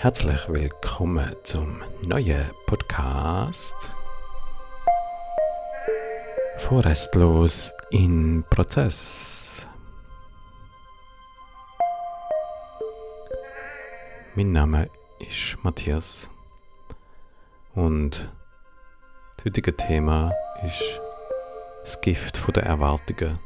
Herzlich 0.00 0.48
willkommen 0.48 1.36
zum 1.42 1.82
neuen 2.00 2.50
Podcast. 2.64 3.74
Vorrestlos 6.56 7.70
in 7.90 8.42
Prozess. 8.48 9.66
Mein 14.34 14.52
Name 14.52 14.88
ist 15.18 15.58
Matthias 15.62 16.30
und 17.74 18.26
das 19.36 19.44
heutige 19.44 19.76
Thema 19.76 20.32
ist 20.64 20.98
das 21.82 22.00
Gift 22.00 22.40
der 22.56 22.62
Erwartungen. 22.62 23.38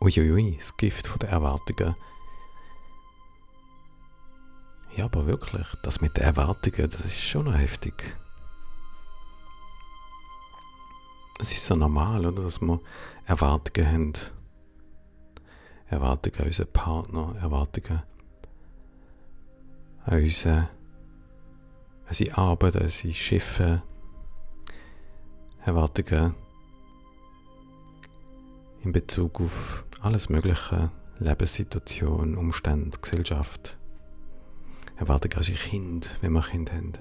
Uiuiui, 0.00 0.56
das 0.58 0.76
Gift 0.76 1.22
der 1.22 1.28
Erwartungen 1.28 1.94
ja, 4.96 5.04
aber 5.04 5.26
wirklich, 5.26 5.66
das 5.82 6.00
mit 6.00 6.16
den 6.16 6.24
Erwartungen, 6.24 6.90
das 6.90 7.00
ist 7.00 7.20
schon 7.20 7.44
noch 7.44 7.56
heftig. 7.56 8.16
Es 11.38 11.52
ist 11.52 11.66
so 11.66 11.76
normal, 11.76 12.24
oder, 12.24 12.42
dass 12.42 12.60
wir 12.60 12.80
Erwartungen 13.26 13.92
haben. 13.92 14.12
Erwartungen 15.88 16.38
an 16.40 16.46
unseren 16.46 16.72
Partner, 16.72 17.36
Erwartungen 17.40 18.02
an 20.04 20.22
unsere, 20.22 20.68
unsere 22.08 22.38
Arbeit, 22.38 22.76
an 22.76 22.82
unsere 22.82 23.14
Schiffe, 23.14 23.82
Erwartungen 25.64 26.34
in 28.82 28.92
Bezug 28.92 29.40
auf 29.40 29.84
alles 30.00 30.28
Mögliche, 30.28 30.90
Lebenssituation, 31.18 32.36
Umstände, 32.36 32.98
Gesellschaft. 33.00 33.76
Erwartungen 34.96 35.36
an 35.36 35.42
sein 35.42 35.56
Kind, 35.56 36.16
wenn 36.20 36.32
wir 36.32 36.42
Kind 36.42 36.72
haben. 36.72 36.92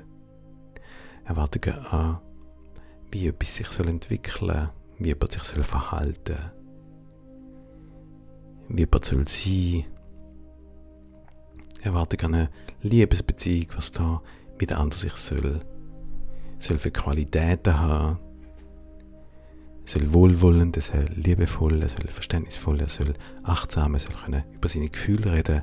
Erwartungen 1.23 1.79
an, 1.87 2.19
wie 3.11 3.27
etwas 3.27 3.55
sich 3.55 3.67
soll 3.67 3.87
entwickeln 3.87 4.49
soll, 4.49 4.69
wie 4.99 5.07
jemand 5.07 5.31
sich 5.31 5.43
soll 5.43 5.63
verhalten 5.63 6.37
wie 8.69 8.79
jemand 8.79 9.05
soll 9.05 9.27
sein. 9.27 9.85
Erwartungen 11.81 12.33
an 12.33 12.41
eine 12.41 12.49
Liebesbeziehung, 12.81 13.67
was 13.75 13.91
da 13.91 14.21
wie 14.57 14.65
der 14.65 14.79
andere 14.79 14.99
sich 14.99 15.13
soll, 15.13 15.59
soll 16.59 16.77
für 16.77 16.91
Qualitäten 16.91 17.79
haben, 17.79 18.17
soll 19.85 20.13
wohlwollend, 20.13 20.77
er 20.77 20.81
soll 20.81 21.09
liebevoll, 21.13 21.81
er 21.81 21.89
soll 21.89 22.07
verständnisvoll, 22.07 22.79
er 22.79 22.89
soll 22.89 23.13
achtsam, 23.43 23.93
er 23.93 23.99
soll 23.99 24.15
können 24.15 24.43
über 24.53 24.67
seine 24.67 24.89
Gefühle 24.89 25.33
reden, 25.33 25.61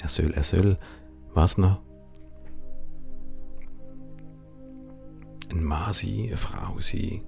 er 0.00 0.08
soll, 0.08 0.32
er 0.34 0.44
soll 0.44 0.78
was 1.34 1.58
noch? 1.58 1.80
Ein 5.50 5.64
Mann 5.64 5.92
sein, 5.92 6.26
eine 6.26 6.36
Frau 6.36 6.80
sein. 6.80 7.22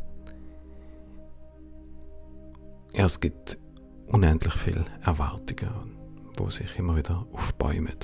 Ja, 2.95 3.05
es 3.05 3.21
gibt 3.21 3.59
unendlich 4.07 4.55
viele 4.55 4.85
Erwartungen, 5.03 5.97
die 6.39 6.51
sich 6.51 6.79
immer 6.79 6.97
wieder 6.97 7.27
aufbäumen. 7.33 7.97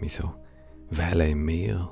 Wie 0.00 0.08
so 0.08 0.32
Wellen 0.90 1.32
im 1.32 1.44
Meer. 1.44 1.90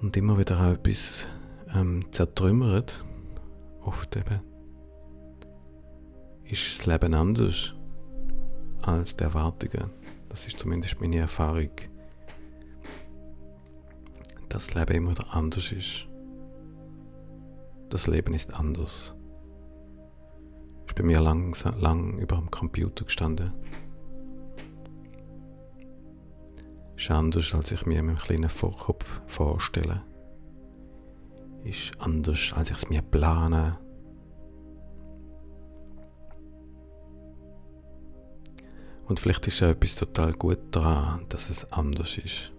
Und 0.00 0.16
immer 0.16 0.38
wieder 0.38 0.58
auch 0.58 0.72
etwas 0.72 1.28
ähm, 1.74 2.06
zertrümmert. 2.10 3.04
Oft 3.82 4.16
eben 4.16 4.40
ist 6.44 6.80
das 6.80 6.86
Leben 6.86 7.14
anders 7.14 7.74
als 8.82 9.16
die 9.16 9.24
Erwartungen. 9.24 9.90
Das 10.30 10.46
ist 10.46 10.60
zumindest 10.60 11.00
meine 11.00 11.18
Erfahrung. 11.18 11.72
Dass 14.48 14.68
das 14.68 14.74
Leben 14.74 14.94
immer 14.94 15.10
wieder 15.10 15.34
anders 15.34 15.72
ist. 15.72 16.06
Das 17.90 18.06
Leben 18.06 18.32
ist 18.32 18.54
anders. 18.54 19.16
Ich 20.86 20.94
bin 20.94 21.06
mir 21.06 21.20
lang, 21.20 21.54
lang 21.78 22.18
über 22.18 22.36
dem 22.36 22.50
Computer 22.50 23.04
gestanden. 23.04 23.52
Ist 26.96 27.10
anders, 27.10 27.52
als 27.52 27.72
ich 27.72 27.84
mir 27.84 27.98
in 27.98 28.06
meinem 28.06 28.18
kleinen 28.18 28.48
Vorkopf 28.48 29.22
vorstelle. 29.26 30.02
Ist 31.64 31.92
anders, 31.98 32.52
als 32.54 32.70
ich 32.70 32.76
es 32.76 32.88
mir 32.88 33.02
plane. 33.02 33.78
Und 39.10 39.18
vielleicht 39.18 39.44
ist 39.48 39.60
auch 39.64 39.70
etwas 39.70 39.96
total 39.96 40.32
gut 40.34 40.60
daran, 40.70 41.26
dass 41.30 41.50
es 41.50 41.72
anders 41.72 42.16
ist. 42.16 42.52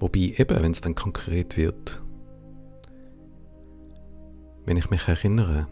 Wobei 0.00 0.32
eben, 0.38 0.62
wenn 0.62 0.72
es 0.72 0.80
dann 0.80 0.94
konkret 0.94 1.58
wird, 1.58 2.02
wenn 4.64 4.78
ich 4.78 4.88
mich 4.88 5.06
erinnere, 5.06 5.68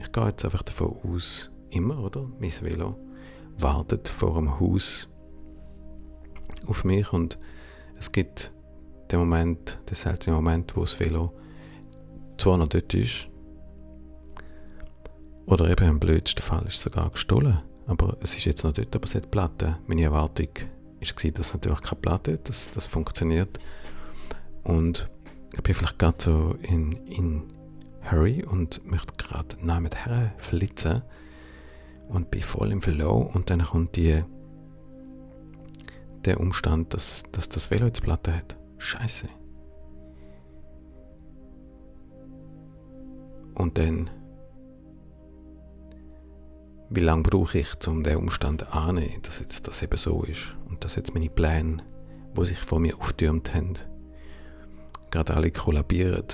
ich 0.00 0.12
gehe 0.12 0.26
jetzt 0.28 0.44
einfach 0.44 0.62
davon 0.62 0.96
aus, 1.02 1.50
immer, 1.70 1.98
oder? 1.98 2.30
Mein 2.38 2.52
Velo 2.52 2.96
wartet 3.58 4.06
vor 4.06 4.34
dem 4.34 4.60
Haus 4.60 5.08
auf 6.68 6.84
mich 6.84 7.12
und 7.12 7.36
es 7.98 8.12
gibt 8.12 8.52
den 9.10 9.18
Moment, 9.18 9.80
den 9.88 9.96
seltenen 9.96 10.36
Moment, 10.36 10.76
wo 10.76 10.82
das 10.82 11.00
Velo 11.00 11.32
zwar 12.38 12.58
noch 12.58 12.68
dort 12.68 12.94
ist, 12.94 13.29
oder 15.46 15.68
eben 15.68 15.88
im 15.88 16.00
blödsten 16.00 16.42
Fall 16.42 16.64
ist 16.66 16.76
es 16.76 16.82
sogar 16.82 17.10
gestohlen. 17.10 17.60
Aber 17.86 18.16
es 18.20 18.36
ist 18.36 18.44
jetzt 18.44 18.62
noch 18.62 18.72
dort, 18.72 18.94
aber 18.94 19.06
es 19.06 19.14
hat 19.14 19.30
Platte. 19.30 19.78
Meine 19.86 20.02
Erwartung 20.02 20.48
war, 20.56 21.30
dass 21.32 21.46
es 21.46 21.54
natürlich 21.54 21.80
keine 21.80 22.00
Platte 22.00 22.32
hat, 22.34 22.48
dass 22.48 22.70
das 22.70 22.86
funktioniert. 22.86 23.58
Und 24.62 25.10
ich 25.52 25.62
bin 25.62 25.74
vielleicht 25.74 25.98
gerade 25.98 26.16
so 26.22 26.54
in, 26.62 26.92
in 27.06 27.42
Hurry 28.08 28.44
und 28.44 28.84
möchte 28.88 29.14
gerade 29.16 29.56
nah 29.60 29.80
mit 29.80 30.06
her 30.06 30.32
flitzen 30.38 31.02
und 32.08 32.30
bin 32.30 32.42
voll 32.42 32.72
im 32.72 32.82
Flow 32.82 33.30
und 33.34 33.50
dann 33.50 33.62
kommt 33.62 33.96
die, 33.96 34.22
der 36.24 36.40
Umstand, 36.40 36.94
dass, 36.94 37.24
dass 37.32 37.48
das 37.48 37.70
Velo 37.70 37.86
jetzt 37.86 38.02
Platte 38.02 38.36
hat. 38.36 38.56
Scheiße. 38.78 39.28
Und 43.54 43.78
dann 43.78 44.10
wie 46.90 47.00
lange 47.00 47.22
brauche 47.22 47.58
ich, 47.58 47.68
um 47.86 48.02
den 48.02 48.16
Umstand 48.16 48.74
anzunehmen, 48.74 49.22
dass 49.22 49.38
jetzt 49.38 49.66
das 49.68 49.82
eben 49.82 49.96
so 49.96 50.24
ist 50.24 50.56
und 50.68 50.84
dass 50.84 50.96
jetzt 50.96 51.14
meine 51.14 51.30
Pläne, 51.30 51.84
die 52.36 52.44
sich 52.44 52.58
vor 52.58 52.80
mir 52.80 52.98
auftürmt 52.98 53.54
haben, 53.54 53.74
gerade 55.10 55.34
alle 55.34 55.52
kollabieren. 55.52 56.26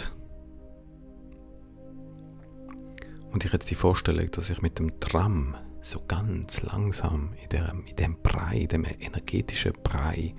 Und 3.33 3.45
ich 3.45 3.53
jetzt 3.53 3.71
die 3.71 3.75
Vorstellung, 3.75 4.31
dass 4.31 4.49
ich 4.49 4.63
mit 4.63 4.79
dem 4.79 4.99
Tram 4.99 5.57
so 5.83 6.01
ganz 6.09 6.63
langsam 6.63 7.35
in, 7.43 7.51
der, 7.51 7.75
in 7.87 7.97
dem 7.97 8.17
Brei, 8.23 8.61
in 8.61 8.69
dem 8.69 8.85
energetischen 8.85 9.75
Brei 9.85 10.35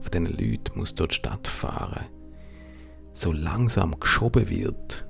von 0.00 0.10
diesen 0.12 0.26
Leuten 0.26 0.78
muss 0.78 0.94
dort 0.94 1.12
Stadt 1.12 1.48
fahren, 1.48 2.06
so 3.14 3.32
langsam 3.32 3.98
geschoben 3.98 4.48
wird, 4.48 5.08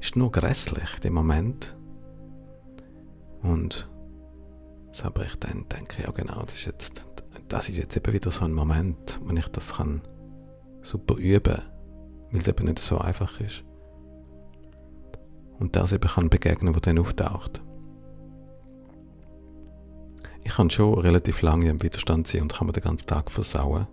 ist 0.00 0.16
nur 0.16 0.30
grässlich, 0.30 1.00
der 1.02 1.12
Moment. 1.12 1.76
Und 3.42 3.88
so 4.92 5.04
aber 5.04 5.24
ich 5.24 5.36
dann 5.36 5.66
denke, 5.68 6.02
ja 6.02 6.10
genau, 6.10 6.42
das 6.42 6.54
ist 6.54 6.66
jetzt, 6.66 7.04
das 7.48 7.68
ist 7.68 7.76
jetzt 7.76 7.96
eben 7.96 8.12
wieder 8.12 8.30
so 8.30 8.44
ein 8.44 8.52
Moment, 8.52 9.20
wenn 9.24 9.36
ich 9.36 9.48
das 9.48 9.74
kann 9.74 10.02
super 10.82 11.16
üben, 11.16 11.62
weil 12.30 12.40
es 12.40 12.48
eben 12.48 12.66
nicht 12.66 12.78
so 12.78 12.98
einfach 12.98 13.40
ist. 13.40 13.64
Und 15.58 15.76
das 15.76 15.92
eben 15.92 16.08
kann 16.08 16.30
begegnen, 16.30 16.74
wo 16.74 16.80
dann 16.80 16.98
auftaucht. 16.98 17.62
Ich 20.42 20.54
kann 20.54 20.70
schon 20.70 20.98
relativ 20.98 21.42
lange 21.42 21.68
im 21.68 21.82
Widerstand 21.82 22.26
sein 22.26 22.42
und 22.42 22.54
kann 22.54 22.66
mir 22.66 22.72
den 22.72 22.82
ganzen 22.82 23.06
Tag 23.06 23.30
versauen. 23.30 23.86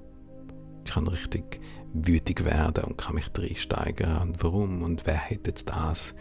Ich 0.86 0.94
kann 0.94 1.08
richtig 1.08 1.60
wütig 1.94 2.46
werden 2.46 2.86
und 2.86 2.98
kann 2.98 3.16
mich 3.16 3.30
reinsteigern 3.38 4.22
und 4.22 4.44
warum 4.44 4.82
und 4.82 5.06
wer 5.06 5.16
hätte 5.16 5.50
jetzt 5.50 5.70
das 5.70 6.14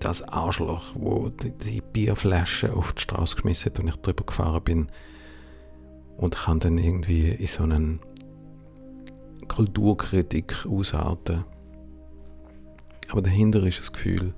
das 0.00 0.22
Arschloch, 0.22 0.94
wo 0.94 1.28
die, 1.28 1.50
die 1.50 1.80
Bierflasche 1.80 2.74
auf 2.74 2.92
die 2.92 3.02
Straße 3.02 3.36
geschmissen 3.36 3.72
hat 3.72 3.80
und 3.80 3.88
ich 3.88 3.96
drüber 3.96 4.24
gefahren 4.24 4.62
bin 4.62 4.88
und 6.16 6.36
kann 6.36 6.60
dann 6.60 6.78
irgendwie 6.78 7.30
in 7.30 7.46
so 7.46 7.62
einen 7.64 8.00
Kulturkritik 9.48 10.66
ausarten. 10.66 11.44
Aber 13.10 13.22
dahinter 13.22 13.62
ist 13.64 13.78
das 13.78 13.92
Gefühl 13.92 14.34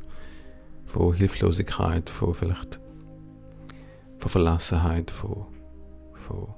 von 0.86 1.14
Hilflosigkeit, 1.14 2.08
von 2.08 2.34
vielleicht 2.34 2.80
von 4.20 4.30
Verlassenheit, 4.30 5.10
von, 5.10 5.46
von 6.12 6.54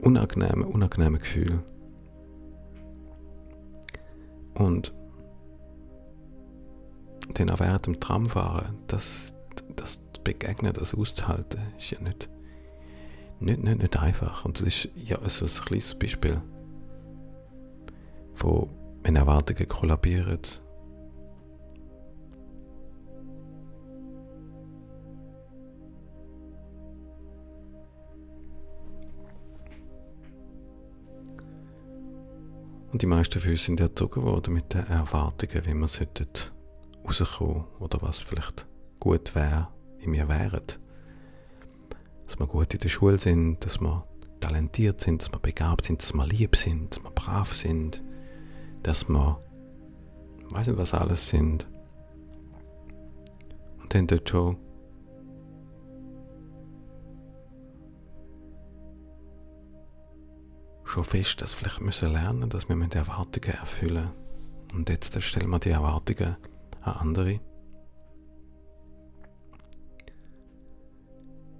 unangenehmen, 0.00 0.64
unangenehmen 0.64 1.18
Gefühlen. 1.18 1.62
Und 4.56 4.92
dann 7.34 7.50
auch 7.50 7.60
während 7.60 7.86
dem 7.86 8.00
Tramfahren, 8.00 8.78
das, 8.86 9.34
das 9.76 10.00
Begegnen, 10.24 10.72
das 10.72 10.94
auszuhalten, 10.94 11.60
ist 11.76 11.90
ja 11.90 12.00
nicht, 12.00 12.28
nicht, 13.38 13.62
nicht, 13.62 13.78
nicht 13.78 13.98
einfach. 13.98 14.44
Und 14.44 14.60
das 14.60 14.66
ist 14.66 14.88
ja 14.96 15.18
so 15.28 15.44
ein 15.44 15.64
kleines 15.66 15.94
Beispiel, 15.94 16.40
wo 18.36 18.68
wenn 19.02 19.16
Erwartungen 19.16 19.68
kollabieren 19.68 20.40
Und 32.96 33.02
die 33.02 33.06
meisten 33.08 33.40
von 33.40 33.50
uns 33.50 33.62
sind 33.62 33.78
erzogen 33.78 34.22
worden 34.22 34.54
mit 34.54 34.72
den 34.72 34.86
Erwartungen, 34.86 35.66
wie 35.66 35.74
wir 35.74 35.86
rauskommen 37.04 37.64
oder 37.78 38.00
was 38.00 38.22
vielleicht 38.22 38.66
gut 39.00 39.34
wäre, 39.34 39.68
wie 39.98 40.10
wir 40.10 40.26
wären. 40.30 40.62
Dass 42.24 42.38
wir 42.38 42.46
gut 42.46 42.72
in 42.72 42.80
der 42.80 42.88
Schule 42.88 43.18
sind, 43.18 43.62
dass 43.66 43.82
wir 43.82 44.02
talentiert 44.40 45.02
sind, 45.02 45.20
dass 45.20 45.30
wir 45.30 45.40
begabt 45.40 45.84
sind, 45.84 46.00
dass 46.00 46.14
wir 46.14 46.26
lieb 46.26 46.56
sind, 46.56 46.96
dass 46.96 47.04
wir 47.04 47.10
brav 47.10 47.52
sind, 47.52 48.02
dass 48.82 49.10
wir, 49.10 49.44
ich 50.48 50.54
weiß 50.54 50.68
nicht 50.68 50.78
was 50.78 50.94
alles 50.94 51.28
sind. 51.28 51.66
Und 53.82 53.94
dann 53.94 54.06
dort 54.06 54.26
schon 54.30 54.56
schon 60.96 61.04
fest, 61.04 61.42
dass 61.42 61.52
wir 61.52 61.68
vielleicht 61.68 61.82
müssen 61.82 62.12
lernen, 62.12 62.48
dass 62.48 62.70
wir 62.70 62.76
Erwartungen 62.94 63.58
erfüllen. 63.58 64.08
Und 64.72 64.88
jetzt 64.88 65.22
stellen 65.22 65.50
wir 65.50 65.58
die 65.58 65.68
Erwartungen 65.68 66.36
an 66.80 66.92
andere. 66.94 67.40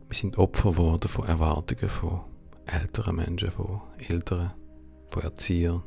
Wir 0.09 0.15
sind 0.15 0.39
Opfer 0.39 0.71
geworden 0.71 1.09
von 1.09 1.27
Erwartungen 1.27 1.91
von 1.91 2.21
älteren 2.65 3.17
Menschen, 3.17 3.51
von 3.51 3.83
Eltern, 3.99 4.55
von 5.07 5.23
Erziehern. 5.23 5.83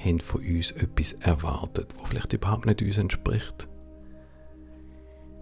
Haben 0.00 0.20
von 0.20 0.40
uns 0.40 0.70
etwas 0.70 1.12
erwartet, 1.12 1.92
was 1.98 2.08
vielleicht 2.08 2.32
überhaupt 2.32 2.64
nicht 2.64 2.80
uns 2.80 2.96
entspricht. 2.96 3.68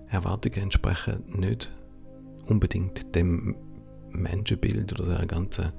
Erwartungen 0.08 0.62
entsprechen 0.62 1.22
nicht 1.28 1.72
unbedingt 2.48 3.14
dem 3.14 3.56
Menschenbild 4.14 4.92
oder 4.98 5.18
der 5.18 5.26
ganzen 5.26 5.72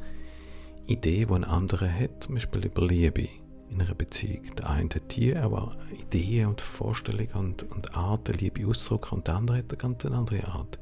Idee, 0.87 1.25
die 1.25 1.33
ein 1.33 1.43
anderer 1.43 1.89
hat, 1.89 2.23
zum 2.23 2.35
Beispiel 2.35 2.65
über 2.65 2.85
Liebe 2.85 3.27
in 3.69 3.81
einer 3.81 3.95
Beziehung. 3.95 4.43
Der 4.57 4.69
eine 4.69 4.89
hat 4.89 5.15
die 5.15 5.35
aber 5.35 5.75
Ideen 5.99 6.49
und 6.49 6.61
Vorstellungen 6.61 7.33
und, 7.33 7.63
und 7.63 7.95
Arten, 7.95 8.33
Liebe 8.37 8.67
auszudrücken 8.67 9.17
und 9.19 9.27
der 9.27 9.35
andere 9.35 9.57
hat 9.57 9.71
eine 9.71 9.77
ganz 9.77 10.05
andere 10.05 10.47
Art. 10.47 10.79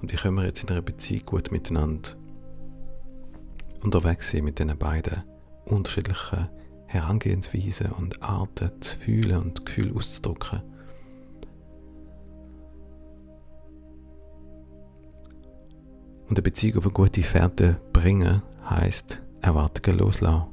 Und 0.00 0.12
wie 0.12 0.16
können 0.16 0.36
wir 0.36 0.44
jetzt 0.44 0.62
in 0.62 0.70
einer 0.70 0.82
Beziehung 0.82 1.26
gut 1.26 1.52
miteinander 1.52 2.10
unterwegs 3.82 4.30
sein 4.30 4.44
mit 4.44 4.58
diesen 4.58 4.76
beiden 4.78 5.22
unterschiedlichen 5.66 6.48
Herangehensweisen 6.86 7.92
und 7.92 8.22
Arten 8.22 8.70
zu 8.80 8.98
fühlen 8.98 9.40
und 9.40 9.66
Gefühle 9.66 9.94
auszudrücken? 9.94 10.62
Und 16.30 16.36
eine 16.38 16.44
Beziehung 16.44 16.78
auf 16.78 16.84
eine 16.84 16.92
gute 16.92 17.22
Fährte 17.22 17.80
bringen, 17.92 18.40
heisst 18.64 19.20
Erwartungen 19.42 19.98
loslassen. 19.98 20.46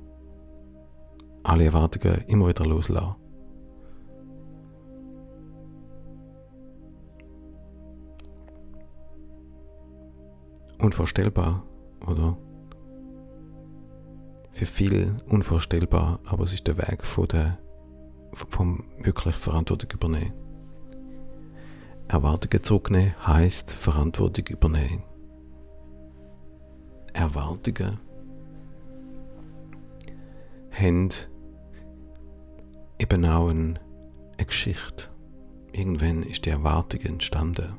Alle 1.44 1.65
Erwartungen 1.65 2.24
immer 2.25 2.47
wieder 2.47 2.65
loslassen. 2.65 3.15
Unvorstellbar, 10.79 11.63
oder? 12.07 12.35
Für 14.53 14.65
viele 14.65 15.15
unvorstellbar, 15.30 16.19
aber 16.25 16.45
es 16.45 16.53
ist 16.53 16.65
der 16.65 16.80
Weg 16.80 17.03
von 17.03 17.27
der, 17.27 17.59
vom 18.33 18.83
wirklich 18.97 19.35
Verantwortung 19.35 19.91
übernehmen. 19.94 20.33
Erwartungen 22.07 22.63
zurücknehmen 22.63 23.13
heisst 23.27 23.71
Verantwortung 23.71 24.47
übernehmen. 24.47 25.03
Erwartungen 27.18 28.00
haben 30.72 31.10
eben 33.00 33.25
auch 33.25 33.50
eine, 33.50 33.80
eine 34.38 34.46
Geschichte. 34.46 35.06
Irgendwann 35.72 36.24
ist 36.24 36.46
die 36.46 36.50
Erwartung 36.50 37.02
entstanden. 37.02 37.74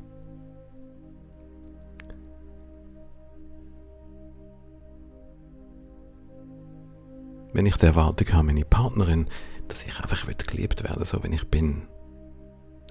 Wenn 7.53 7.67
ich 7.67 7.77
die 7.77 7.87
Erwartung 7.87 8.29
habe, 8.33 8.47
meine 8.47 8.65
Partnerin, 8.65 9.27
dass 9.69 9.85
ich 9.85 9.99
einfach 10.01 10.27
geliebt 10.47 10.85
werden 10.85 11.05
so 11.05 11.23
wie 11.23 11.35
ich 11.35 11.49
bin. 11.49 11.89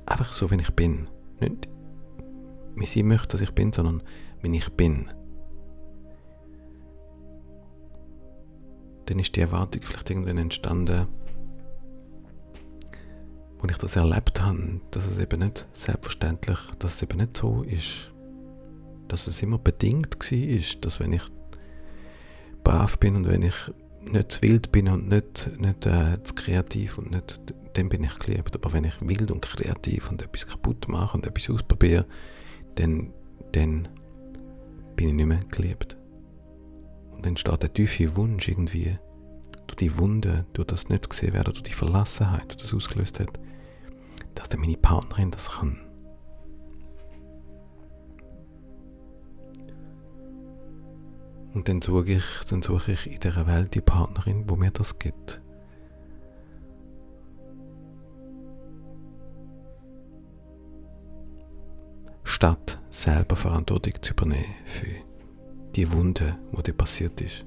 Einfach 0.06 0.32
so, 0.32 0.50
wie 0.52 0.56
ich 0.56 0.74
bin. 0.74 1.10
Nicht, 1.40 1.70
wie 2.76 2.86
sie 2.86 3.04
möchte, 3.04 3.30
dass 3.30 3.42
ich 3.42 3.52
bin, 3.52 3.74
sondern 3.74 4.02
wie 4.42 4.56
ich 4.56 4.72
bin. 4.74 5.10
Dann 9.08 9.20
ist 9.20 9.36
die 9.36 9.42
Erwartung 9.42 9.82
vielleicht 9.82 10.10
irgendwann 10.10 10.38
entstanden, 10.38 11.08
wo 13.60 13.68
ich 13.68 13.78
das 13.78 13.96
erlebt 13.96 14.42
habe, 14.42 14.82
dass 14.92 15.08
es 15.08 15.18
eben 15.18 15.40
nicht 15.40 15.68
selbstverständlich, 15.74 16.60
dass 16.80 16.96
es 16.96 17.04
eben 17.04 17.18
nicht 17.18 17.36
so 17.38 17.64
ist. 17.64 18.12
Dass 19.08 19.28
es 19.28 19.42
immer 19.42 19.58
bedingt 19.58 20.18
war, 20.20 20.80
dass 20.82 21.00
wenn 21.00 21.14
ich 21.14 21.24
brav 22.64 23.00
bin 23.00 23.16
und 23.16 23.28
wenn 23.28 23.42
ich 23.42 23.56
nicht 24.12 24.32
zu 24.32 24.42
wild 24.42 24.72
bin 24.72 24.90
und 24.90 25.08
nicht, 25.08 25.50
nicht 25.60 25.86
äh, 25.86 26.22
zu 26.24 26.36
kreativ 26.36 26.98
und 26.98 27.12
nicht, 27.12 27.42
dann 27.74 27.90
bin 27.90 28.04
ich 28.04 28.20
geliebt. 28.20 28.56
Aber 28.56 28.74
wenn 28.74 28.84
ich 28.84 28.94
wild 29.02 29.32
und 29.32 29.42
kreativ 29.42 30.12
und 30.12 30.22
etwas 30.22 30.48
kaputt 30.48 30.88
mache 30.88 31.18
und 31.18 31.26
etwas 31.26 31.50
ausprobiere, 31.50 32.06
dann, 32.76 33.14
dann 33.54 33.88
bin 34.96 35.10
ich 35.10 35.14
nicht 35.14 35.26
mehr 35.26 35.40
geliebt. 35.50 35.97
Und 37.18 37.26
dann 37.26 37.32
entsteht 37.32 37.64
der 37.64 37.74
tiefe 37.74 38.16
Wunsch 38.16 38.48
irgendwie, 38.48 39.00
durch 39.66 39.78
die 39.78 39.98
Wunde, 39.98 40.46
durch 40.54 40.68
das 40.68 40.88
nicht 40.88 41.10
gesehen 41.10 41.34
werden, 41.34 41.52
durch 41.52 41.64
die 41.64 41.74
Verlassenheit, 41.74 42.54
die 42.54 42.58
das 42.58 42.74
ausgelöst 42.74 43.20
hat, 43.20 43.40
dass 44.36 44.50
dann 44.50 44.62
meine 44.62 44.78
Partnerin 44.78 45.32
das 45.32 45.50
kann. 45.52 45.82
Und 51.56 51.68
dann 51.68 51.82
suche 51.82 52.12
ich, 52.12 52.24
dann 52.52 52.62
suche 52.62 52.92
ich 52.92 53.12
in 53.12 53.20
dieser 53.20 53.48
Welt 53.48 53.74
die 53.74 53.82
Partnerin, 53.82 54.48
wo 54.48 54.56
mir 54.56 54.70
das 54.70 55.00
gibt. 55.00 55.42
Statt 62.24 62.80
selber 62.92 63.36
Verantwortung 63.36 63.94
zu 64.04 64.12
übernehmen 64.12 64.54
für 64.66 65.07
die 65.78 65.94
Wunde, 65.94 66.36
wo 66.52 66.62
dir 66.62 66.74
passiert 66.74 67.22
ist. 67.22 67.46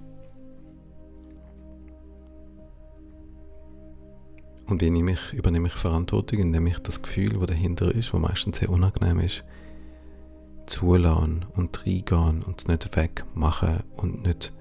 Und 4.69 4.81
wie 4.81 4.91
nehme 4.91 5.13
ich, 5.13 5.33
übernehme 5.33 5.67
ich 5.67 5.73
Verantwortung, 5.73 6.39
indem 6.39 6.69
ich 6.69 6.79
das 6.79 7.03
Gefühl, 7.03 7.31
das 7.31 7.47
dahinter 7.49 7.93
ist, 7.93 8.15
das 8.15 8.21
meistens 8.21 8.59
sehr 8.59 8.71
unangenehm 8.71 9.19
ist, 9.19 9.43
zulassen 10.67 11.45
und 11.57 11.85
reingehen 11.85 12.45
und 12.45 12.61
es 12.61 12.69
nicht 12.69 12.97
wegmachen 12.97 13.81
und 13.97 14.25
nicht 14.25 14.53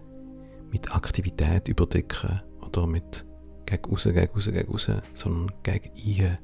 mit 0.72 0.96
Aktivität 0.96 1.68
überdecken 1.68 2.42
oder 2.66 2.88
mit 2.88 3.24
gegen 3.68 3.86
raus, 3.86 4.06
gegen 4.06 4.30
raus, 4.34 4.46
gegen 4.46 4.72
raus, 4.72 4.92
sondern 5.14 5.56
gegen 5.62 5.96
ihn 5.96 6.40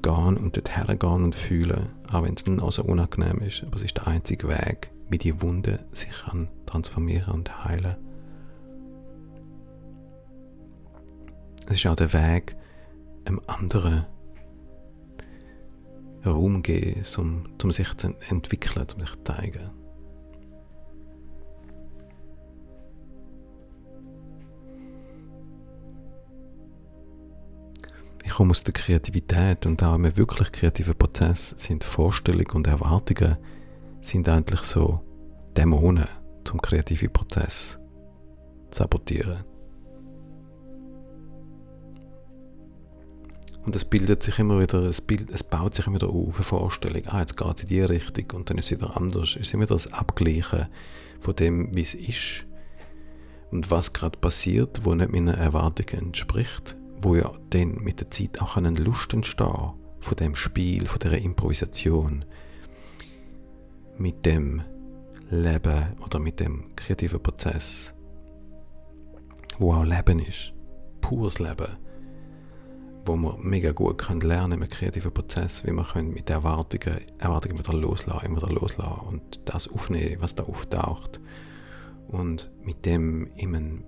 gehen 0.00 0.36
und 0.38 0.56
dort 0.56 0.74
hergehen 0.74 1.24
und 1.24 1.34
fühlen, 1.34 1.90
auch 2.10 2.22
wenn 2.22 2.34
es 2.34 2.44
dann 2.44 2.60
auch 2.60 2.72
so 2.72 2.82
unangenehm 2.82 3.42
ist. 3.42 3.62
Aber 3.64 3.76
es 3.76 3.82
ist 3.82 3.98
der 3.98 4.06
einzige 4.06 4.48
Weg, 4.48 4.93
wie 5.14 5.18
die 5.18 5.40
Wunde 5.40 5.78
sich 5.92 6.10
kann 6.10 6.48
transformieren 6.66 7.34
und 7.34 7.64
heilen. 7.64 7.94
Es 11.66 11.76
ist 11.76 11.86
auch 11.86 11.94
der 11.94 12.12
Weg, 12.12 12.56
einem 13.24 13.40
anderen 13.46 14.06
Raum 16.26 16.64
geben, 16.64 17.04
um, 17.18 17.44
um 17.62 17.70
sich 17.70 17.96
zu 17.96 18.12
entwickeln, 18.28 18.86
um 18.92 19.00
sich 19.02 19.12
zu 19.12 19.22
zeigen. 19.22 19.70
Ich 28.24 28.32
komme 28.32 28.50
aus 28.50 28.64
der 28.64 28.74
Kreativität 28.74 29.64
und 29.64 29.80
auch 29.84 29.94
im 29.94 30.16
wirklich 30.16 30.50
kreativen 30.50 30.96
Prozess 30.96 31.54
sind 31.56 31.84
Vorstellungen 31.84 32.50
und 32.50 32.66
Erwartungen 32.66 33.36
sind 34.06 34.28
eigentlich 34.28 34.60
so 34.60 35.00
Dämonen 35.56 36.08
zum 36.44 36.60
kreativen 36.60 37.12
Prozess 37.12 37.78
zu 38.70 38.78
sabotieren. 38.78 39.44
Und 43.64 43.74
es 43.74 43.84
bildet 43.84 44.22
sich 44.22 44.38
immer 44.38 44.60
wieder, 44.60 44.80
es, 44.80 45.00
bild, 45.00 45.30
es 45.30 45.42
baut 45.42 45.74
sich 45.74 45.86
immer 45.86 45.96
wieder 45.96 46.10
auf, 46.10 46.34
eine 46.34 46.44
Vorstellung, 46.44 47.02
ah, 47.06 47.20
jetzt 47.20 47.36
geht 47.36 47.56
es 47.56 47.62
in 47.62 47.68
die 47.70 47.80
Richtung 47.80 48.26
und 48.34 48.50
dann 48.50 48.58
ist 48.58 48.66
es 48.66 48.78
wieder 48.78 48.94
anders. 48.96 49.30
Es 49.30 49.36
ist 49.36 49.54
immer 49.54 49.62
wieder 49.62 49.74
das 49.74 49.90
Abgleichen 49.92 50.68
von 51.20 51.34
dem, 51.34 51.74
wie 51.74 51.80
es 51.80 51.94
ist 51.94 52.44
und 53.50 53.70
was 53.70 53.94
gerade 53.94 54.18
passiert, 54.18 54.84
wo 54.84 54.94
nicht 54.94 55.12
meinen 55.12 55.28
Erwartungen 55.28 56.08
entspricht, 56.08 56.76
wo 57.00 57.16
ja 57.16 57.32
dann 57.50 57.76
mit 57.76 58.00
der 58.00 58.10
Zeit 58.10 58.42
auch 58.42 58.58
eine 58.58 58.70
Lust 58.70 59.14
entstehen 59.14 59.72
von 60.00 60.16
dem 60.18 60.36
Spiel, 60.36 60.84
von 60.86 60.98
der 60.98 61.22
Improvisation, 61.22 62.26
mit 63.98 64.26
dem 64.26 64.62
Leben 65.30 65.96
oder 66.04 66.18
mit 66.18 66.40
dem 66.40 66.74
kreativen 66.76 67.22
Prozess, 67.22 67.94
wo 69.58 69.72
auch 69.72 69.84
Leben 69.84 70.18
ist, 70.18 70.52
pures 71.00 71.38
Leben, 71.38 71.76
wo 73.06 73.16
man 73.16 73.40
mega 73.40 73.72
gut 73.72 73.98
können 73.98 74.20
lernen 74.20 74.62
im 74.62 74.68
kreativen 74.68 75.12
Prozess, 75.12 75.64
wie 75.66 75.72
man 75.72 75.86
mit 76.12 76.30
Erwartungen, 76.30 77.00
Erwartungen 77.18 77.58
wieder 77.58 77.74
loslassen, 77.74 78.26
immer 78.26 78.42
wieder 78.42 78.52
loslassen 78.52 79.06
und 79.08 79.40
das 79.44 79.68
aufnehmen, 79.68 80.16
was 80.20 80.34
da 80.34 80.44
auftaucht 80.44 81.20
und 82.08 82.50
mit 82.62 82.84
dem 82.86 83.30
in, 83.36 83.54
einem, 83.54 83.84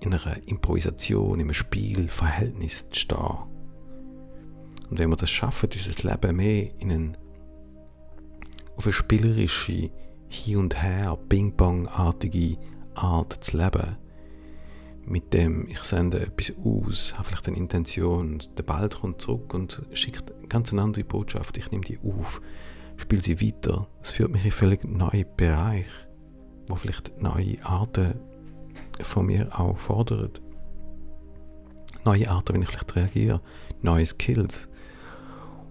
in 0.00 0.14
einer 0.14 0.36
Improvisation, 0.46 1.34
in 1.34 1.46
einem 1.46 1.54
Spielverhältnis 1.54 2.88
zu 2.90 3.00
stehen. 3.00 3.38
Und 4.90 4.98
wenn 4.98 5.10
wir 5.10 5.16
das 5.16 5.30
schaffen, 5.30 5.68
dieses 5.70 6.02
Leben 6.02 6.36
mehr 6.36 6.70
in 6.80 6.90
einen, 6.90 7.16
auf 8.78 8.86
eine 8.86 8.92
spielerische, 8.94 9.90
hin 10.28 10.56
und 10.56 10.82
her, 10.82 11.18
Ping-Pong-artige 11.28 12.56
Art 12.94 13.44
zu 13.44 13.58
leben, 13.58 13.96
mit 15.04 15.34
dem 15.34 15.68
ich 15.68 15.80
sende 15.80 16.20
etwas 16.20 16.54
aus, 16.64 17.14
habe 17.14 17.28
vielleicht 17.28 17.48
eine 17.48 17.56
Intention, 17.56 18.42
der 18.56 18.62
Ball 18.62 18.88
kommt 18.88 19.20
zurück 19.20 19.52
und 19.52 19.82
schickt 19.92 20.32
eine 20.32 20.48
ganz 20.48 20.72
andere 20.72 21.04
Botschaft, 21.04 21.58
ich 21.58 21.70
nehme 21.70 21.84
die 21.84 21.98
auf, 21.98 22.40
spiele 22.96 23.22
sie 23.22 23.40
weiter. 23.40 23.88
Es 24.02 24.12
führt 24.12 24.32
mich 24.32 24.44
in 24.44 24.52
völlig 24.52 24.84
neuen 24.84 25.26
Bereich 25.36 25.86
wo 26.68 26.76
vielleicht 26.76 27.20
neue 27.20 27.64
Arten 27.64 28.14
von 29.00 29.26
mir 29.26 29.58
auch 29.58 29.76
fordern. 29.76 30.30
Neue 32.04 32.30
Arten, 32.30 32.54
wenn 32.54 32.62
ich 32.62 32.68
vielleicht 32.68 32.96
reagiere, 32.96 33.40
neue 33.82 34.06
Skills. 34.06 34.67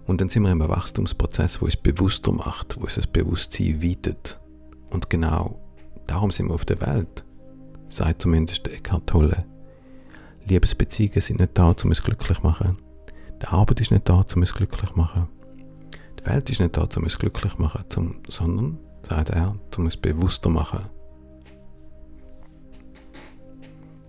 Und 0.08 0.22
dann 0.22 0.30
sind 0.30 0.42
wir 0.44 0.50
einem 0.50 0.66
Wachstumsprozess, 0.66 1.60
wo 1.60 1.66
es 1.66 1.76
bewusster 1.76 2.32
macht, 2.32 2.80
wo 2.80 2.86
es 2.86 2.94
das 2.94 3.06
Bewusstsein 3.06 3.82
weitet. 3.82 4.40
Und 4.88 5.10
genau 5.10 5.60
darum 6.06 6.30
sind 6.30 6.48
wir 6.48 6.54
auf 6.54 6.64
der 6.64 6.80
Welt, 6.80 7.24
sagt 7.90 8.22
zumindest 8.22 8.66
Eckhart 8.68 9.06
Tolle. 9.06 9.44
Liebesbeziehungen 10.48 11.20
sind 11.20 11.40
nicht 11.40 11.58
da, 11.58 11.68
um 11.68 11.90
uns 11.90 12.02
glücklich 12.02 12.38
zu 12.38 12.42
machen. 12.42 12.78
Die 13.42 13.46
Arbeit 13.48 13.82
ist 13.82 13.90
nicht 13.90 14.08
da, 14.08 14.24
um 14.34 14.40
uns 14.40 14.54
glücklich 14.54 14.90
zu 14.90 14.98
machen. 14.98 15.28
Die 16.18 16.24
Welt 16.24 16.48
ist 16.48 16.60
nicht 16.60 16.74
da, 16.74 16.88
um 16.96 17.02
uns 17.02 17.18
glücklich 17.18 17.52
zu 17.52 17.60
machen, 17.60 17.84
sondern 18.28 18.78
sagt 19.06 19.28
er, 19.28 19.56
um 19.76 19.86
es 19.86 19.96
bewusster 19.98 20.48
machen. 20.48 20.86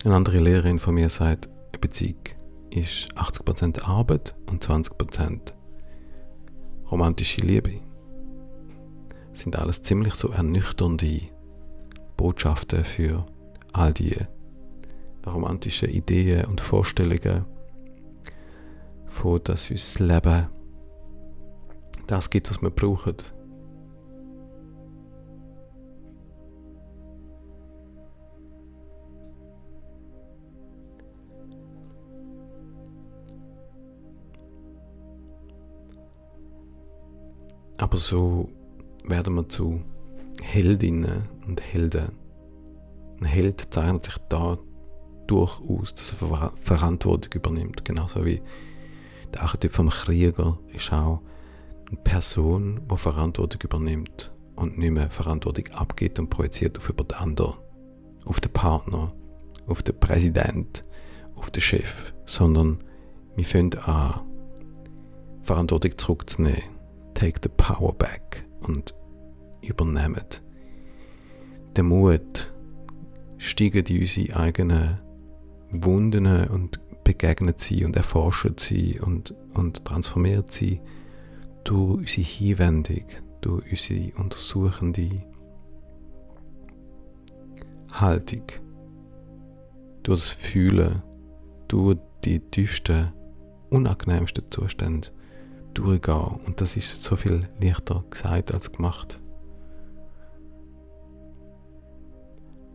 Eine 0.06 0.16
andere 0.16 0.40
Lehrerin 0.40 0.80
von 0.80 0.96
mir 0.96 1.10
sagt, 1.10 1.50
eine 1.74 1.80
Beziehung 1.82 2.24
ist 2.70 3.14
80% 3.18 3.84
Arbeit 3.84 4.34
und 4.50 4.66
20% 4.66 5.59
romantische 6.92 7.42
Liebe. 7.42 7.80
Sind 9.34 9.56
alles 9.56 9.82
ziemlich 9.82 10.16
so 10.16 10.30
ernüchternde 10.30 11.22
Botschaften 12.18 12.84
für 12.84 13.26
all 13.74 13.94
die 13.94 14.16
romantischen 15.26 15.90
Ideen 15.90 16.46
und 16.46 16.62
Vorstellungen, 16.62 17.46
von 19.06 19.42
dass 19.44 19.70
uns 19.72 19.94
das 19.94 20.00
Leben 20.00 20.48
das 22.08 22.30
gibt, 22.30 22.50
was 22.50 22.62
wir 22.62 22.72
brauchen 22.72 23.16
Aber 37.90 37.98
so 37.98 38.48
werden 39.04 39.34
wir 39.34 39.50
zu 39.50 39.82
Heldinnen 40.44 41.28
und 41.48 41.60
Helden. 41.60 42.12
Ein 43.20 43.26
Held 43.26 43.74
zeichnet 43.74 44.06
sich 44.06 44.18
da 44.30 44.60
durchaus, 45.26 45.96
dass 45.96 46.14
er 46.22 46.54
Verantwortung 46.56 47.34
übernimmt. 47.34 47.84
Genauso 47.84 48.24
wie 48.26 48.44
der 49.34 49.42
Archetyp 49.42 49.74
vom 49.74 49.90
Krieger 49.90 50.60
ist 50.72 50.94
auch 50.94 51.24
eine 51.88 51.98
Person, 52.04 52.82
die 52.92 52.96
Verantwortung 52.96 53.62
übernimmt 53.64 54.32
und 54.56 54.78
nicht 54.78 54.92
mehr 54.92 55.10
Verantwortung 55.10 55.66
abgeht 55.74 56.20
und 56.20 56.30
projiziert 56.30 56.78
auf 56.78 56.90
über 56.90 57.06
den 57.06 57.18
anderen, 57.18 57.56
auf 58.26 58.40
den 58.40 58.54
Partner, 58.54 59.12
auf 59.66 59.82
den 59.82 60.00
Präsident, 60.00 60.84
auf 61.34 61.50
den 61.50 61.62
Chef, 61.62 62.14
sondern 62.28 62.84
wir 63.36 63.46
fangen 63.46 63.80
an, 63.80 64.22
Verantwortung 65.42 65.98
zurückzunehmen 65.98 66.79
take 67.20 67.42
the 67.44 67.50
power 67.50 67.92
back 67.92 68.46
und 68.62 68.96
übernehmen. 69.62 70.24
Der 71.76 71.84
Mut 71.84 72.50
steigt 73.38 73.90
in 73.90 74.00
unsere 74.00 74.36
eigenen 74.38 75.00
Wunden 75.72 76.48
und 76.48 76.80
begegnet 77.04 77.60
sie 77.60 77.84
und 77.84 77.98
erforscht 77.98 78.62
sie 78.62 79.02
und, 79.02 79.36
und 79.54 79.84
transformiert 79.84 80.54
sie 80.54 80.80
durch 81.66 82.00
unsere 82.00 82.22
Hinwendung, 82.22 83.06
durch 83.42 83.70
unsere 83.70 84.16
untersuchende 84.16 85.22
Haltung, 87.92 88.44
durch 90.04 90.22
das 90.22 90.30
Fühlen, 90.30 91.04
durch 91.68 91.98
die 92.24 92.40
tiefsten, 92.40 93.12
unangenehmsten 93.70 94.50
Zustände 94.50 95.10
durchgehen. 95.80 96.40
Und 96.46 96.62
das 96.62 96.76
ist 96.76 97.04
so 97.04 97.16
viel 97.16 97.42
leichter 97.60 98.04
gesagt 98.10 98.54
als 98.54 98.72
gemacht. 98.72 99.20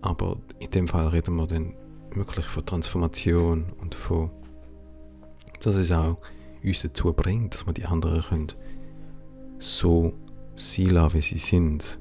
Aber 0.02 0.36
in 0.58 0.70
dem 0.70 0.88
Fall 0.88 1.08
reden 1.08 1.36
wir 1.36 1.46
dann 1.46 1.74
wirklich 2.14 2.46
von 2.46 2.66
Transformation 2.66 3.72
und 3.80 3.94
von, 3.94 4.30
dass 5.60 5.76
es 5.76 5.92
auch 5.92 6.18
uns 6.62 6.82
dazu 6.82 7.12
bringt, 7.12 7.54
dass 7.54 7.66
wir 7.66 7.72
die 7.72 7.86
anderen 7.86 8.22
können 8.22 8.52
so 9.58 10.12
sein 10.56 10.90
lassen, 10.90 11.14
wie 11.14 11.22
sie 11.22 11.38
sind. 11.38 11.98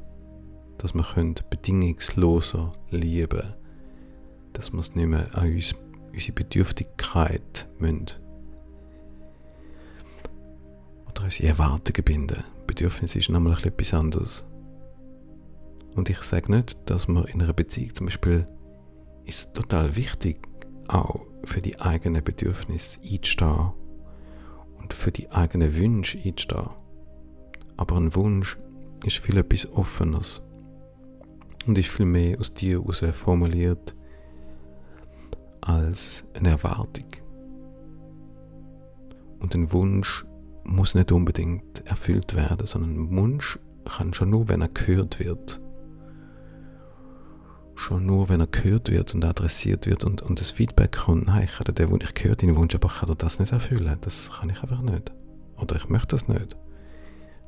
Dass 0.77 0.93
wir 0.93 1.03
können 1.03 1.35
bedingungsloser 1.49 2.71
lieben 2.89 3.53
Dass 4.51 4.73
wir 4.73 4.79
es 4.79 4.95
nicht 4.95 5.07
mehr 5.07 5.29
an 5.33 5.53
uns, 5.53 5.73
unsere 6.11 6.33
Bedürftigkeit 6.33 7.69
müssen 7.79 8.22
oder 11.23 11.25
unsere 11.25 11.47
Erwartungen 11.49 12.03
binden. 12.03 12.43
Bedürfnis 12.67 13.15
ist 13.15 13.29
nämlich 13.29 13.65
etwas 13.65 13.93
anderes. 13.93 14.45
Und 15.95 16.09
ich 16.09 16.21
sage 16.21 16.51
nicht, 16.51 16.77
dass 16.89 17.07
man 17.07 17.25
in 17.25 17.41
einer 17.41 17.53
Beziehung 17.53 17.93
zum 17.93 18.07
Beispiel 18.07 18.47
ist 19.25 19.53
total 19.53 19.95
wichtig, 19.95 20.37
auch 20.87 21.21
für 21.45 21.61
die 21.61 21.79
eigenen 21.79 22.23
Bedürfnisse 22.23 22.99
einzustehen 23.01 23.71
und 24.81 24.93
für 24.93 25.11
die 25.11 25.31
eigenen 25.31 25.75
Wünsche 25.77 26.17
einzustehen. 26.17 26.69
Aber 27.77 27.95
ein 27.95 28.13
Wunsch 28.15 28.57
ist 29.05 29.17
viel 29.17 29.37
etwas 29.37 29.71
Offenes 29.71 30.41
und 31.65 31.77
ist 31.77 31.89
viel 31.89 32.05
mehr 32.05 32.39
aus 32.39 32.53
dir 32.53 32.81
heraus 32.81 33.03
formuliert 33.11 33.95
als 35.61 36.25
eine 36.33 36.49
Erwartung. 36.49 37.07
Und 39.39 39.55
ein 39.55 39.71
Wunsch 39.71 40.25
muss 40.63 40.95
nicht 40.95 41.11
unbedingt 41.11 41.85
erfüllt 41.85 42.35
werden, 42.35 42.65
sondern 42.65 42.91
ein 42.91 43.17
Wunsch 43.17 43.59
kann 43.85 44.13
schon 44.13 44.29
nur, 44.29 44.47
wenn 44.47 44.61
er 44.61 44.69
gehört 44.69 45.19
wird. 45.19 45.61
Schon 47.75 48.05
nur, 48.05 48.29
wenn 48.29 48.39
er 48.39 48.47
gehört 48.47 48.91
wird 48.91 49.13
und 49.13 49.25
adressiert 49.25 49.87
wird 49.87 50.03
und, 50.03 50.21
und 50.21 50.39
das 50.39 50.51
Feedback 50.51 50.93
kommt, 50.93 51.27
nein, 51.27 51.43
ich, 51.45 51.59
habe 51.59 51.73
den 51.73 51.89
Wunsch, 51.89 52.05
ich 52.15 52.23
höre 52.23 52.35
deinen 52.35 52.55
Wunsch, 52.55 52.75
aber 52.75 52.87
ich 52.87 52.99
kann 52.99 53.15
das 53.17 53.39
nicht 53.39 53.51
erfüllen. 53.51 53.97
Das 54.01 54.31
kann 54.31 54.49
ich 54.49 54.61
einfach 54.61 54.81
nicht. 54.81 55.11
Oder 55.57 55.75
ich 55.75 55.89
möchte 55.89 56.09
das 56.09 56.27
nicht. 56.27 56.55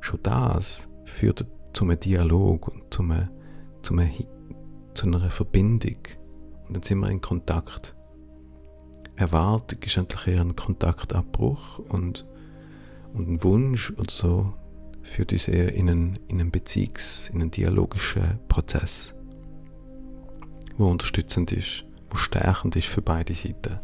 Schon 0.00 0.20
das 0.22 0.88
führt 1.04 1.46
zu 1.72 1.84
einem 1.84 1.98
Dialog 2.00 2.68
und 2.68 2.92
zu, 2.92 3.02
einem, 3.02 3.28
zu, 3.82 3.94
einem, 3.94 4.10
zu 4.94 5.06
einer 5.06 5.30
Verbindung. 5.30 5.98
Und 6.66 6.76
dann 6.76 6.82
sind 6.82 6.98
wir 6.98 7.10
in 7.10 7.20
Kontakt. 7.20 7.94
Erwartung 9.14 9.78
ist 9.82 9.96
endlich 9.96 10.26
eher 10.26 10.42
ein 10.42 10.56
Kontaktabbruch 10.56 11.78
und 11.78 12.26
und 13.16 13.28
ein 13.28 13.42
Wunsch 13.42 13.92
oder 13.92 14.10
so 14.10 14.52
führt 15.02 15.32
uns 15.32 15.48
eher 15.48 15.74
in 15.74 15.88
einen, 15.88 16.18
in 16.28 16.40
einen 16.40 16.52
Beziehungs-, 16.52 17.30
in 17.30 17.40
einen 17.40 17.50
dialogischen 17.50 18.38
Prozess, 18.48 19.14
wo 20.76 20.90
unterstützend 20.90 21.50
ist, 21.52 21.84
wo 22.10 22.16
stärkend 22.16 22.76
ist 22.76 22.88
für 22.88 23.02
beide 23.02 23.34
Seiten. 23.34 23.80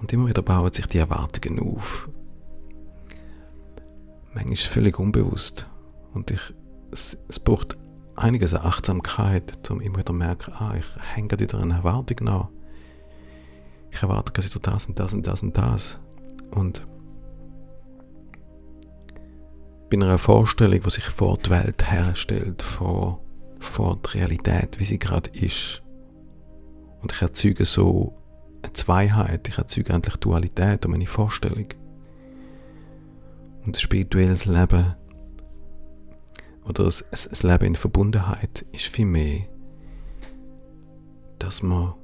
Und 0.00 0.12
immer 0.12 0.28
wieder 0.28 0.42
bauen 0.42 0.72
sich 0.72 0.86
die 0.86 0.98
Erwartungen 0.98 1.58
auf. 1.60 2.08
Manchmal 4.32 4.54
ist 4.54 4.62
es 4.62 4.66
völlig 4.66 4.98
unbewusst. 4.98 5.66
Und 6.14 6.30
ich, 6.30 6.40
es, 6.90 7.18
es 7.28 7.38
braucht 7.38 7.76
einiges 8.16 8.54
an 8.54 8.64
Achtsamkeit, 8.64 9.70
um 9.70 9.80
immer 9.80 9.96
wieder 9.98 10.06
zu 10.06 10.12
merken, 10.12 10.52
ah, 10.54 10.74
ich 10.78 10.86
hänge 11.14 11.38
wieder 11.38 11.58
eine 11.58 11.74
Erwartung 11.74 12.16
nach. 12.22 12.48
Ich 13.90 14.02
erwarte 14.02 14.32
gerade 14.32 14.48
wieder 14.48 14.60
das 14.60 14.86
und 14.86 14.98
das 14.98 15.12
und 15.12 15.26
das 15.26 15.42
und 15.42 15.56
das. 15.56 15.98
Und 16.50 16.86
bei 19.90 19.96
einer 19.96 20.18
Vorstellung, 20.18 20.80
die 20.80 20.90
sich 20.90 21.04
vor 21.04 21.38
die 21.38 21.50
Welt 21.50 21.90
herstellt, 21.90 22.62
vor, 22.62 23.20
vor 23.58 23.98
die 23.98 24.18
Realität, 24.18 24.78
wie 24.78 24.84
sie 24.84 24.98
gerade 24.98 25.30
ist. 25.30 25.82
Und 27.02 27.12
ich 27.12 27.22
erzeuge 27.22 27.64
so 27.64 28.14
eine 28.62 28.72
Zweiheit, 28.72 29.48
ich 29.48 29.58
erzeuge 29.58 29.92
endlich 29.92 30.16
Dualität 30.16 30.84
um 30.84 30.92
meine 30.92 31.06
Vorstellung. 31.06 31.66
Und 33.64 33.74
das 33.74 33.82
spirituelles 33.82 34.44
Leben 34.44 34.94
oder 36.64 36.84
das, 36.84 37.04
das 37.10 37.42
Leben 37.42 37.64
in 37.64 37.74
Verbundenheit 37.74 38.64
ist 38.72 38.86
viel 38.86 39.06
mehr, 39.06 39.40
dass 41.38 41.62
man 41.62 41.94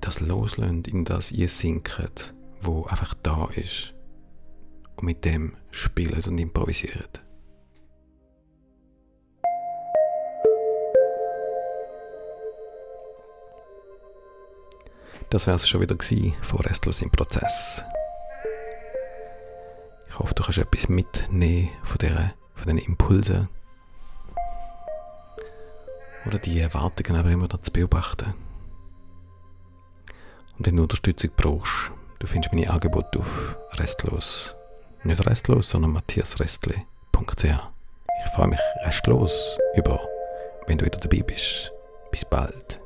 das 0.00 0.20
loslöst, 0.20 0.88
in 0.88 1.04
das 1.04 1.32
ihr 1.32 1.48
sinket, 1.48 2.34
wo 2.60 2.84
einfach 2.84 3.14
da 3.22 3.48
ist 3.54 3.94
und 4.96 5.04
mit 5.04 5.24
dem 5.24 5.56
spielt 5.70 6.26
und 6.26 6.38
improvisiert. 6.38 7.22
Das 15.30 15.46
wäre 15.46 15.56
es 15.56 15.68
schon 15.68 15.80
wieder 15.80 15.96
von 16.42 16.60
Restlos 16.60 17.02
im 17.02 17.10
Prozess. 17.10 17.82
Ich 20.08 20.18
hoffe, 20.18 20.34
du 20.34 20.42
kannst 20.42 20.58
etwas 20.58 20.88
mitnehmen 20.88 21.68
von, 21.82 21.98
dieser, 21.98 22.32
von 22.54 22.64
diesen 22.64 22.78
Impulsen. 22.78 23.48
Oder 26.26 26.38
die 26.38 26.60
Erwartungen 26.60 27.18
aber 27.18 27.30
immer 27.30 27.48
zu 27.60 27.72
beobachten. 27.72 28.34
Und 30.58 30.66
wenn 30.66 30.76
du 30.76 30.82
Unterstützung 30.82 31.30
brauchst, 31.36 31.90
du 32.18 32.26
findest 32.26 32.52
meine 32.52 32.70
Angebote 32.70 33.18
auf 33.18 33.58
restlos. 33.74 34.54
Nicht 35.04 35.26
restlos, 35.26 35.70
sondern 35.70 35.92
matthiasrestli.ch. 35.92 37.44
Ich 37.44 38.30
freue 38.34 38.48
mich 38.48 38.60
restlos 38.84 39.58
über, 39.76 40.00
wenn 40.66 40.78
du 40.78 40.84
wieder 40.84 40.98
dabei 40.98 41.22
bist. 41.22 41.72
Bis 42.10 42.24
bald. 42.24 42.80